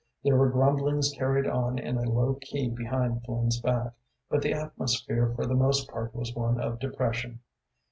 [0.23, 3.93] There were grumblings carried on in a low key behind Flynn's back,
[4.31, 7.41] but the atmosphere for the most part was one of depression.